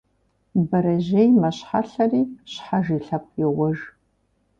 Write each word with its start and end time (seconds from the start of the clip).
Бэрэжьей 0.67 1.29
мэщхьэлъэри 1.41 2.21
щхьэж 2.51 2.85
и 2.95 2.99
лъэпкъ 3.05 3.35
йоуэж. 3.41 3.79